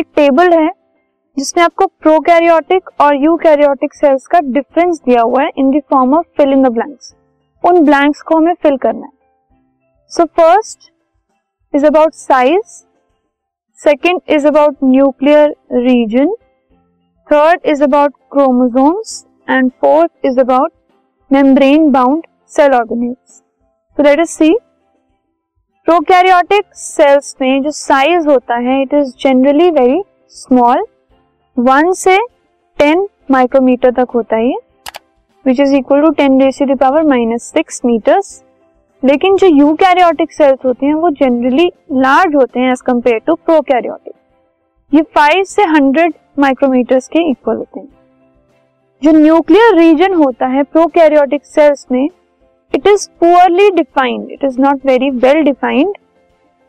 [0.00, 0.68] एक टेबल है,
[1.36, 6.26] जिसमें आपको प्रोकैरियोटिक और यूकैरियोटिक सेल्स का डिफरेंस दिया हुआ है in the form of
[6.36, 7.14] fill in the blanks
[7.64, 9.12] उन ब्लैंक्स को हमें फिल करना है।
[10.12, 10.90] So first
[11.74, 12.78] is about size
[13.78, 16.34] second is about nuclear region
[17.28, 20.72] third is about chromosomes and fourth is about
[21.30, 23.36] membrane bound cell organelles
[23.98, 24.54] so let us see
[25.90, 30.02] prokaryotic cells में जो size होता है it is generally very
[30.34, 30.84] small
[31.56, 32.16] one से
[32.78, 34.52] ten micrometer तक होता है
[35.46, 38.42] which is equal to ten raise power minus six metres
[39.02, 43.34] लेकिन जो यू कैरियोटिक सेल्स होते हैं, वो जनरली लार्ज होते हैं as compare to
[43.34, 47.88] prokaryotic ये फाइव से हंड्रेड माइक्रोमीटर्स के इक्वल होते हैं।
[49.02, 52.08] जो न्यूक्लियर रीजन होता है प्रोकैरियोटिक सेल्स में
[52.74, 55.96] it is poorly defined it is not very well defined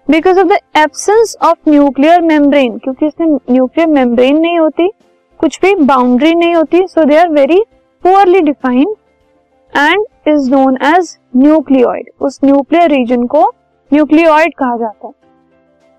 [0.08, 4.90] because of the absence of nuclear membrane क्योंकि इसमें न्यूक्लियर मेम्ब्रेन नहीं होती,
[5.40, 7.62] कुछ भी बाउंड्री नहीं होती so they are very
[8.04, 8.96] poorly defined
[9.74, 13.44] and is known as nucleoid उस nuclear region को
[13.92, 15.14] न्यूक्लियोइड कहा जाता है.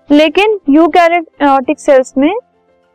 [0.09, 2.33] लेकिन यूकैरियोटिक सेल्स में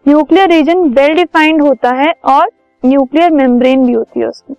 [0.06, 2.50] न्यूक्लियर रीजन वेल डिफाइंड होता है और
[2.82, 4.56] न्यूक्लियर मेम्ब्रेन भी होती है उसमें।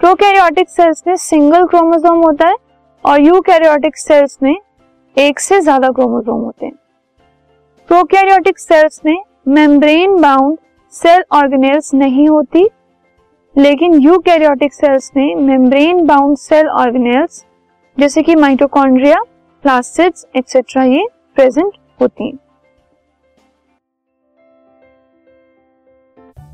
[0.00, 2.56] प्रोकैरियोटिक सेल्स में सिंगल क्रोमोसोम होता है
[3.04, 4.56] और यूकैरियोटिक सेल्स में
[5.16, 6.74] एक से ज़्यादा क्रोमोसोम होते हैं।
[7.88, 9.18] प्रोकैरियोटिक सेल्स में
[9.48, 10.58] मेम्ब्रेन बाउंड
[10.92, 12.66] सेल ऑर्गेनेल्स नहीं होती,
[13.56, 17.44] लेकिन यूकैरियोटिक सेल्स में मेम्ब्रेन बाउंड सेल ऑर्गेनेल्स
[17.96, 19.22] जैसे कि माइटोकॉन्ड्रिया
[19.64, 22.38] प्लास्टिड्स एक्सेट्रा ये प्रेजेंट होती हैं।